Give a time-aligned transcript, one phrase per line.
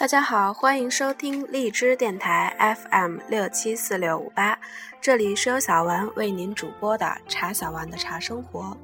[0.00, 2.56] 大家好，欢迎收听荔枝电台
[2.88, 4.58] FM 六七四六五八，
[4.98, 8.74] 这里是由小丸为您主播的茶小丸的茶生活。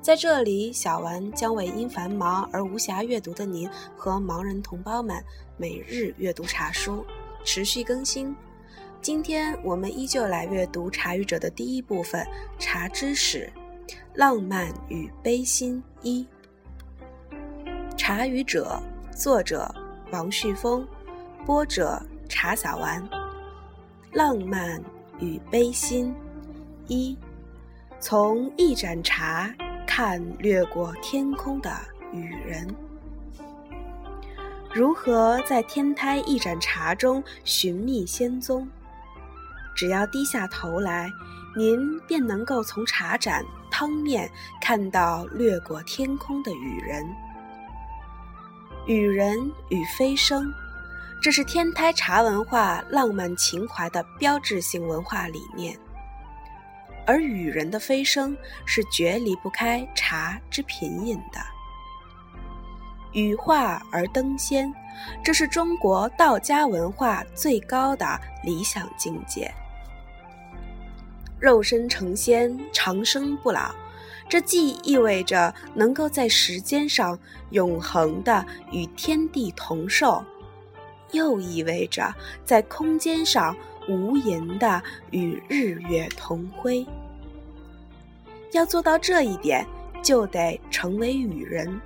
[0.00, 5.22] 在这里，小丸将为因繁忙而无暇阅读的您和盲人同胞们
[5.58, 7.04] 每日阅读茶书，
[7.44, 8.34] 持续更新。
[9.02, 12.24] 今天我们依旧来阅读《茶语者》的第一部分
[12.58, 13.52] 《茶之史：
[14.14, 16.26] 浪漫与悲心一》。
[17.98, 18.82] 《茶语者》
[19.14, 19.70] 作者。
[20.14, 20.86] 王旭峰，
[21.44, 23.02] 播者茶小丸。
[24.12, 24.80] 浪漫
[25.18, 26.14] 与悲心，
[26.86, 27.18] 一，
[27.98, 29.52] 从一盏茶
[29.84, 31.68] 看掠过天空的
[32.12, 32.64] 雨人，
[34.72, 38.68] 如何在天台一盏茶中寻觅仙踪？
[39.74, 41.10] 只要低下头来，
[41.56, 47.04] 您便能够从茶盏汤面看到掠过天空的雨人。
[48.86, 50.52] 与人与飞升，
[51.22, 55.74] 这是天台茶文化浪漫情怀的标志性文化理念。
[57.06, 61.40] 而与人的飞升是绝离不开茶之品饮的。
[63.12, 64.70] 羽化而登仙，
[65.22, 69.50] 这是中国道家文化最高的理想境界。
[71.38, 73.74] 肉身成仙，长生不老。
[74.28, 77.18] 这既意味着能够在时间上
[77.50, 80.24] 永恒的与天地同寿，
[81.12, 82.12] 又意味着
[82.44, 83.56] 在空间上
[83.88, 86.84] 无垠的与日月同辉。
[88.52, 89.66] 要做到这一点，
[90.02, 91.80] 就得成为羽人。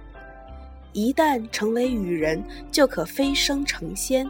[0.93, 4.27] 一旦成为羽人，就可飞升成仙。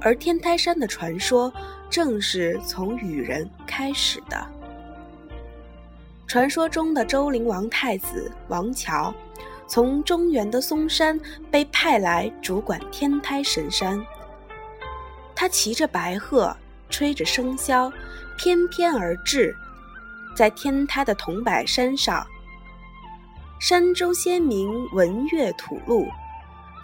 [0.00, 1.52] 而天台山的传说，
[1.90, 4.57] 正是从羽人开始的。
[6.28, 9.14] 传说中的周灵王太子王乔，
[9.66, 11.18] 从中原的嵩山
[11.50, 13.98] 被派来主管天台神山。
[15.34, 16.54] 他骑着白鹤，
[16.90, 17.90] 吹着笙箫，
[18.36, 19.56] 翩翩而至，
[20.36, 22.26] 在天台的桐柏山上。
[23.58, 26.06] 山中仙民闻乐吐露，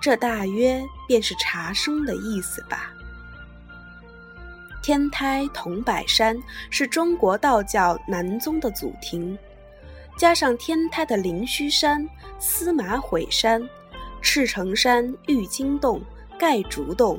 [0.01, 2.91] 这大约便是茶声的意思吧。
[4.85, 9.35] 天台桐柏山是中国道教南宗的祖庭，
[10.15, 12.07] 加上天台的灵虚山、
[12.39, 13.67] 司马毁山、
[14.21, 16.03] 赤城山、玉京洞、
[16.39, 17.19] 盖竹洞，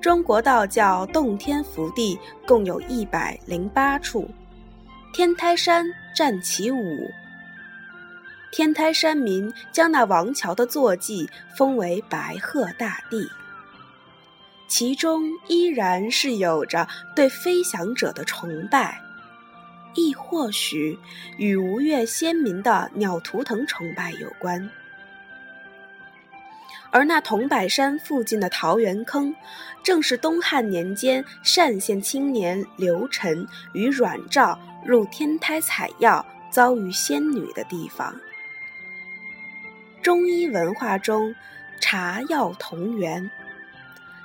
[0.00, 4.28] 中国道教洞天福地共有一百零八处，
[5.12, 7.08] 天台山占其五。
[8.50, 13.24] 天台山民将那王桥的坐骑封为白鹤大帝。
[14.68, 16.86] 其中依然是有着
[17.16, 19.00] 对飞翔者的崇拜，
[19.94, 20.98] 亦或许
[21.38, 24.70] 与吴越先民的鸟图腾崇拜有关。
[26.90, 29.34] 而那桐柏山附近的桃源坑，
[29.82, 31.24] 正是东汉年间
[31.56, 38.14] 单县青年刘晨与阮肇入天台采药遭遇仙女的地方。
[40.02, 41.34] 中医文化中，
[41.80, 43.30] 茶药同源。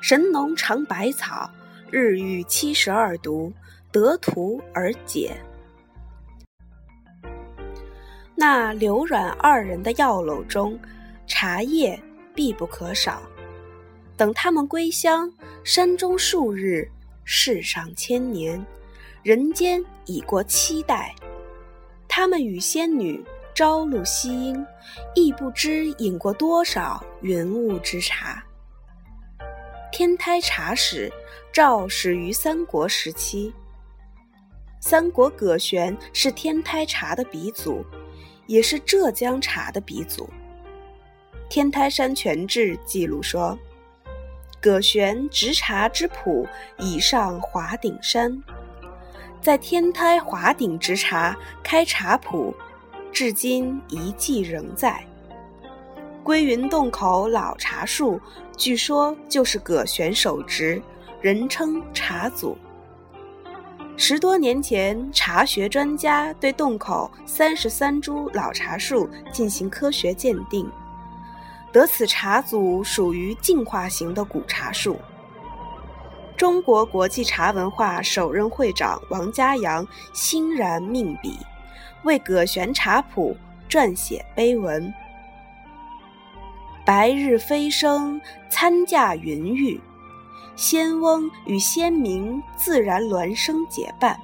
[0.04, 1.50] 神农尝百草，
[1.90, 3.54] 日遇七十二毒，
[3.90, 5.34] 得图而解。
[8.36, 10.78] 那刘阮二人的药篓中，
[11.26, 11.98] 茶叶
[12.36, 13.24] 必不可少。
[14.18, 15.32] 等他们归乡，
[15.64, 16.86] 山中数日，
[17.24, 18.62] 世上千年，
[19.24, 21.16] 人间已过七代。
[22.10, 23.24] 他们与仙女
[23.56, 24.66] 朝露夕阴，
[25.16, 28.44] 亦不知饮过多少云雾之茶。
[29.94, 31.14] 天台茶史，
[31.52, 33.54] 肇始于三国时期。
[34.80, 37.86] 三国葛玄是天台茶的鼻祖，
[38.48, 40.24] 也是浙江茶的鼻祖。
[41.48, 43.56] 《天台山全志》记录说，
[44.60, 46.48] 葛玄执茶之谱
[46.80, 48.44] 以上华顶山，
[49.40, 52.52] 在天台华顶执茶开茶谱，
[53.12, 55.06] 至今遗迹仍在。
[56.24, 58.20] 归云洞口老茶树，
[58.56, 60.82] 据说就是葛玄手植，
[61.22, 62.58] 人称茶祖。
[63.98, 70.66] 十多年前，茶学专家对洞口三十三株老茶树进行科学鉴定，
[71.74, 74.98] 得此茶祖属于进化型的古茶树。
[76.38, 81.38] 中国国际茶文化首任会长王家阳欣然命笔，
[82.04, 83.36] 为葛玄茶谱
[83.70, 84.92] 撰写碑文。
[86.86, 88.20] 白日飞升，
[88.50, 89.80] 参驾云玉，
[90.58, 94.20] 仙翁与仙明自然孪生结伴。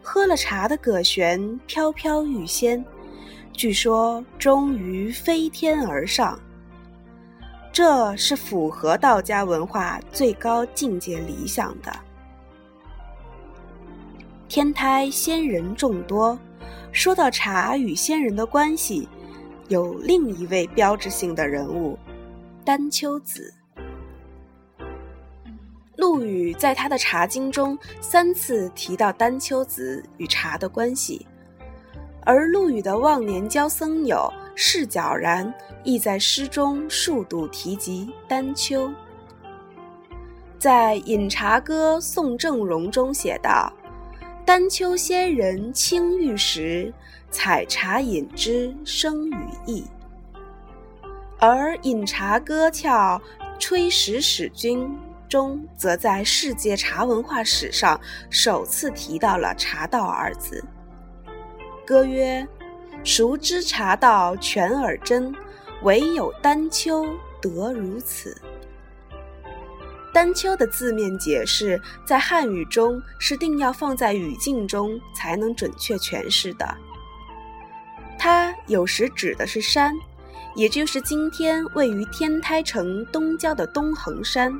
[0.00, 2.84] 喝了茶的葛玄飘飘欲仙，
[3.52, 6.38] 据说终于飞天而上。
[7.72, 11.92] 这是符合道家文化最高境界理想的。
[14.48, 16.38] 天台仙人众多，
[16.92, 19.08] 说到茶与仙人的关系，
[19.68, 21.98] 有另一位标志性的人物——
[22.64, 23.52] 丹丘子。
[25.96, 31.26] 陆羽在他的《茶经》中三次提到丹丘子与茶的关系，
[32.24, 35.52] 而陆羽的忘年交僧友释皎然
[35.84, 38.90] 亦在诗中数度提及丹丘。
[40.58, 43.72] 在《饮茶歌宋正荣》中写道。
[44.46, 46.90] 丹丘仙人青玉石，
[47.30, 49.36] 采茶饮之生与
[49.66, 49.84] 意。
[51.38, 53.20] 而《饮茶歌窍
[53.58, 54.80] 吹石使君》
[55.28, 60.64] 中，则在世界茶文化史上首次提到了“茶道”二字。
[61.86, 62.46] 歌曰
[63.04, 65.34] ：“熟知茶道全而真，
[65.82, 67.06] 唯有丹丘
[67.40, 68.36] 得如此。”
[70.12, 76.66] 丹丘的字面解释，在汉语中是定要放在语境中才能准确诠释的。
[78.68, 79.92] 有时指的是山，
[80.54, 84.52] 也就是今天位于天台城东郊的东横山，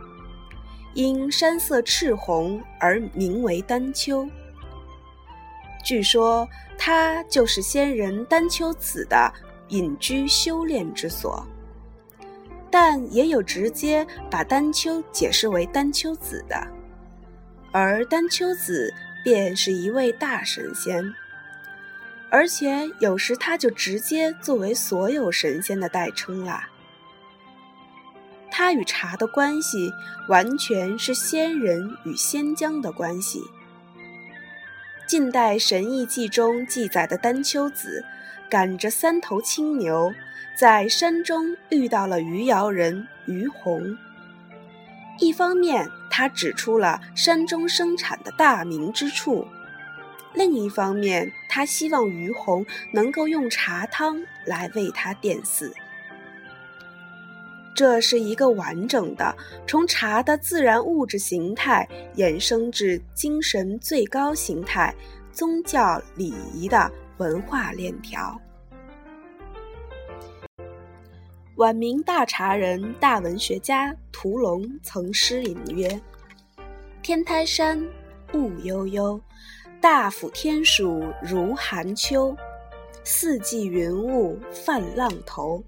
[0.95, 4.29] 因山色赤红而名为丹丘。
[5.85, 9.33] 据说它就是仙人丹丘子的
[9.69, 11.47] 隐居修炼之所。
[12.71, 16.69] 但也有直接把丹丘解释为丹丘子的，
[17.73, 18.93] 而丹丘子
[19.25, 21.03] 便是一位大神仙，
[22.31, 26.69] 而且有时他就直接作为所有神仙的代称啦。
[28.51, 29.93] 他与茶的关系
[30.29, 33.41] 完全是仙人与仙浆的关系。
[35.07, 38.05] 近代《神异记》中记载的丹丘子，
[38.51, 40.13] 赶着三头青牛。
[40.59, 43.97] 在山中遇到了余姚人于洪。
[45.21, 49.47] 一方面，他指出了山中生产的大名之处；
[50.39, 55.75] 另一方面，他希望于洪能够用茶汤来为他奠祀。
[57.75, 59.37] 这是一个完整的，
[59.67, 64.95] 从茶的自然物质形态衍生至精神最高形态——
[65.33, 68.41] 宗教礼仪的文化链条。
[71.57, 76.01] 晚明大茶人、大文学家屠龙曾诗吟曰
[77.03, 77.85] ：“天台山
[78.35, 79.21] 雾悠悠，
[79.81, 82.37] 大府天暑如寒秋，
[83.05, 85.63] 四季云雾泛浪头。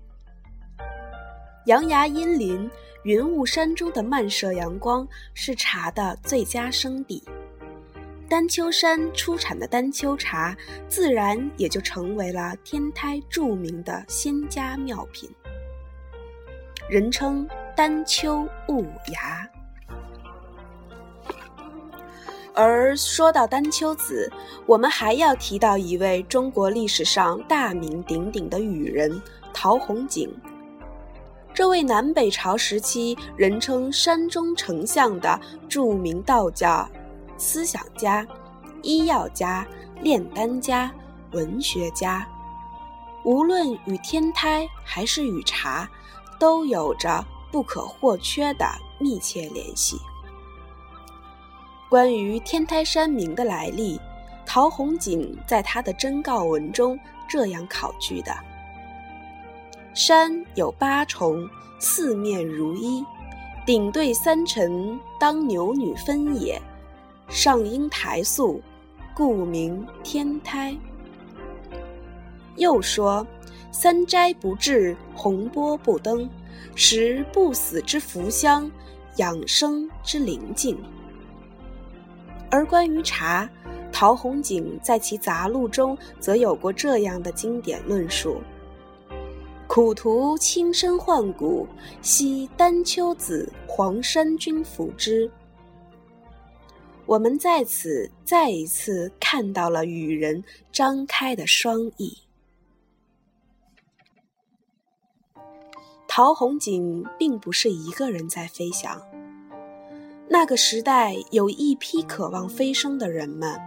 [1.66, 2.68] 阳崖阴林，
[3.04, 7.22] 云雾山中的漫射阳光是茶的最佳生地。
[8.28, 10.56] 丹丘山出产的丹丘茶，
[10.88, 15.30] 自然也就成为了天台著名的仙家妙品。”
[16.90, 19.48] 人称丹丘雾崖。
[22.54, 24.30] 而说到丹丘子，
[24.66, 29.20] 我们还要提到一位中国历史上大名鼎鼎的羽人
[29.52, 30.30] 陶弘景。
[31.52, 36.88] 这位南北朝时期人称山中丞相的著名道教
[37.36, 38.26] 思想家、
[38.82, 39.66] 医药家、
[40.00, 40.90] 炼丹家、
[41.32, 42.26] 文学家，
[43.24, 45.88] 无论与天台还是与茶。
[46.38, 48.64] 都有着不可或缺的
[48.98, 49.98] 密切联系。
[51.90, 54.00] 关于天台山名的来历，
[54.46, 56.96] 陶弘景在他的真告文中
[57.28, 58.32] 这样考据的：
[59.92, 63.04] 山有八重，四面如一，
[63.66, 66.62] 顶对三辰，当牛女分也。
[67.28, 68.62] 上应台素，
[69.12, 70.72] 故名天台。
[72.54, 73.26] 又说。
[73.72, 76.28] 三斋不至，洪波不登，
[76.74, 78.70] 食不死之福香，
[79.16, 80.76] 养生之灵境。
[82.50, 83.48] 而关于茶，
[83.92, 88.40] 陶弘景在其杂录中则有过这样的经典论述
[89.68, 91.66] ：“苦图轻身换骨，
[92.02, 95.30] 惜丹丘子黄山君服之。”
[97.06, 102.16] 我们在此再一次看到了与人张开的双翼。
[106.06, 109.00] 陶弘景并不是一个人在飞翔。
[110.32, 113.60] 那个时代有一批渴望飞升的人们。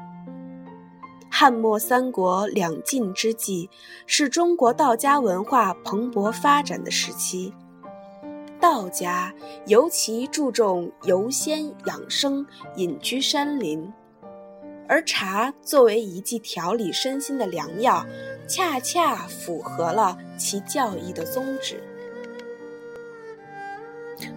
[1.30, 3.70] 汉末三国两晋之际，
[4.06, 7.54] 是中国道家文化蓬勃发展的时期。
[8.62, 9.34] 道家
[9.66, 12.46] 尤其注重游仙养生、
[12.78, 13.92] 隐居山林，
[14.88, 18.06] 而茶作为一剂调理身心的良药，
[18.48, 21.84] 恰恰符合了其教义的宗旨。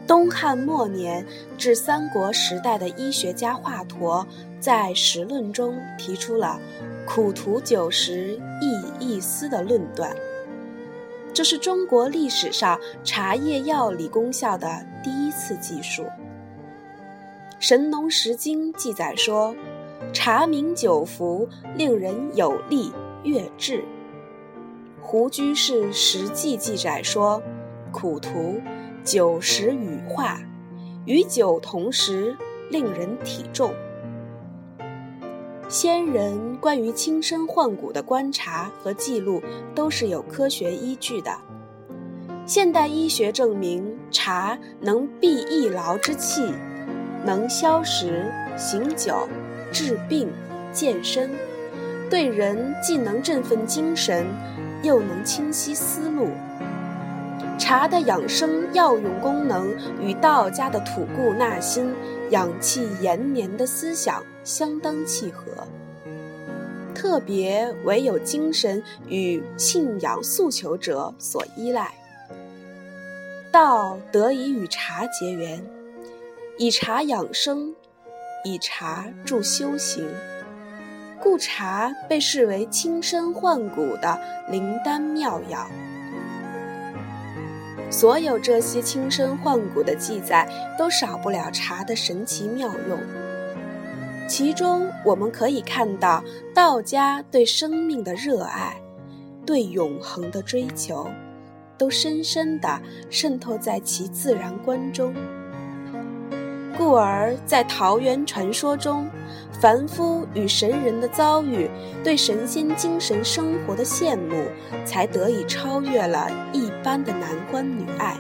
[0.07, 1.27] 东汉末年
[1.59, 4.25] 至三国时代的医学家华佗
[4.61, 6.61] 在《时论》中提出了
[7.05, 10.15] “苦图九十，益一丝”的论断，
[11.35, 16.03] 这是中国历史上茶叶药理功效的第一次记述。
[17.59, 19.57] 《神农时经》记载说
[20.15, 22.93] ：“茶茗久服，令人有力
[23.25, 23.83] 悦志。”
[25.03, 27.43] 胡居士实际记载说
[27.91, 28.61] ：“苦图。”
[29.07, 30.41] 酒食羽化，
[31.05, 32.37] 与酒同食，
[32.71, 33.73] 令人体重。
[35.69, 39.41] 先人关于轻身换骨的观察和记录
[39.77, 41.31] 都是有科学依据的。
[42.47, 46.53] 现代医学证明，茶能避易劳之气，
[47.25, 49.29] 能消食、醒酒、
[49.71, 50.29] 治病、
[50.73, 51.31] 健身，
[52.11, 54.27] 对人既能振奋精神，
[54.83, 56.27] 又能清晰思路。
[57.59, 61.95] 茶的养生药用功能与道家的吐故纳新、
[62.31, 65.67] 养气延年的思想相当契合，
[66.95, 71.93] 特别为有精神与信仰诉求者所依赖。
[73.51, 75.65] 道得以与茶结缘，
[76.59, 77.75] 以茶养生，
[78.45, 80.07] 以茶助修行，
[81.19, 84.21] 故茶被视为轻身换骨的
[84.51, 85.67] 灵丹妙药。
[87.91, 92.99] 所有这些轻身换骨的记载，都少不了茶的神奇妙用。
[94.29, 98.77] 其中，我们可以看到道家对生命的热爱，
[99.47, 101.09] 对永恒的追求，
[101.79, 105.15] 都深深地渗透在其自然观中。
[106.77, 109.09] 故而在桃源传说中，
[109.61, 111.71] 凡夫与神人的遭遇，
[112.05, 114.45] 对神仙精神生活的羡慕，
[114.85, 118.17] 才得以超越了一般的男欢女爱，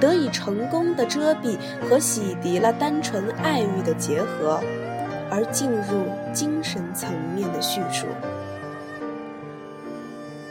[0.00, 1.56] 得以成功的遮蔽
[1.88, 4.60] 和洗涤了单纯爱欲的结合，
[5.30, 8.06] 而进入精神层面的叙述。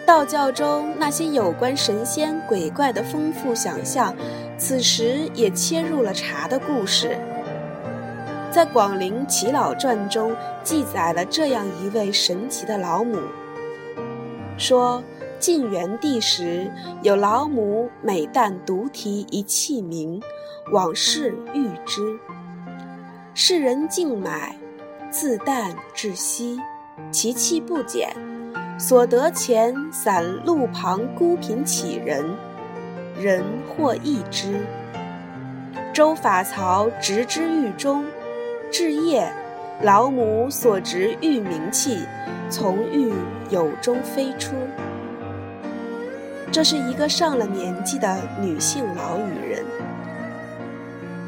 [0.05, 4.13] 道教中那些有关神仙鬼怪的丰富想象，
[4.57, 7.17] 此时也切入了茶的故事。
[8.51, 10.33] 在《广陵齐老传》中
[10.63, 13.19] 记载了这样一位神奇的老母：
[14.57, 15.03] 说
[15.39, 16.71] 晋元帝时，
[17.01, 20.21] 有老母每旦独提一器名，
[20.71, 22.17] 往事遇之，
[23.33, 24.55] 世人竞买，
[25.11, 26.57] 自旦至夕，
[27.11, 28.15] 其器不减。
[28.77, 32.25] 所得钱散路旁孤贫乞人，
[33.17, 34.59] 人或易之。
[35.93, 38.05] 周法曹执之狱中，
[38.71, 39.31] 至夜，
[39.81, 41.99] 老母所执玉名器，
[42.49, 43.13] 从狱
[43.49, 44.55] 有中飞出。
[46.51, 49.63] 这是一个上了年纪的女性老女人。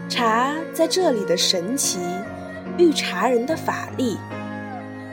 [0.09, 1.99] 茶在这里的神奇，
[2.77, 4.17] 遇茶人的法力。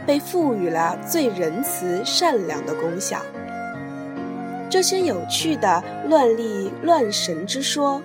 [0.06, 3.22] 被赋予了最仁慈善良的功效。
[4.74, 8.02] 这些有趣的乱立乱神之说，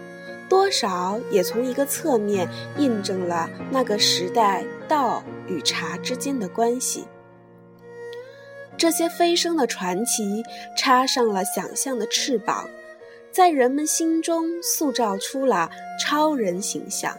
[0.47, 2.47] 多少也从一个侧面
[2.77, 7.07] 印证了那个时代道与茶之间的关系。
[8.77, 10.43] 这些飞升的传奇
[10.77, 12.69] 插上了想象的翅膀，
[13.31, 17.17] 在人们心中塑造出了超人形象。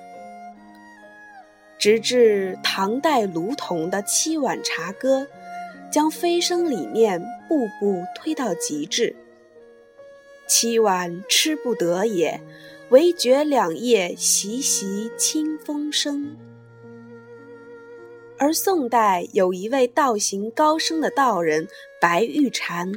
[1.76, 5.22] 直至唐代卢仝的《七碗茶歌》，
[5.90, 9.12] 将飞升理念步步推到极致。
[10.50, 12.42] 七碗吃不得也，
[12.88, 16.36] 唯觉两叶习习清风生。
[18.36, 21.68] 而宋代有一位道行高深的道人
[22.00, 22.90] 白玉禅，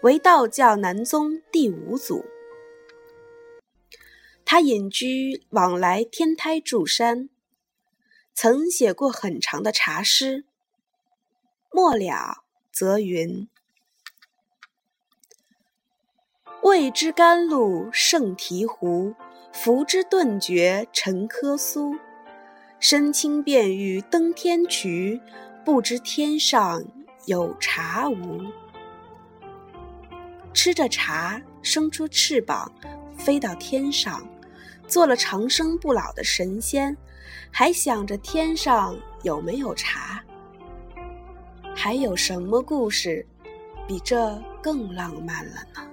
[0.00, 2.24] 为道教南宗第五祖。
[4.44, 7.30] 他隐居往来天台柱山。
[8.34, 10.44] 曾写过很长的茶诗，
[11.72, 13.48] 末了则云
[16.62, 19.14] ：“味之甘露胜醍醐，
[19.52, 21.96] 服之顿觉沉珂酥。
[22.80, 25.20] 身轻便欲登天衢，
[25.64, 26.84] 不知天上
[27.26, 28.42] 有茶无。”
[30.52, 32.70] 吃着茶，生出翅膀，
[33.16, 34.26] 飞到天上，
[34.86, 36.96] 做了长生不老的神仙。
[37.50, 40.22] 还想着天上有没有茶？
[41.74, 43.24] 还有什么故事
[43.86, 45.88] 比这更浪漫了呢？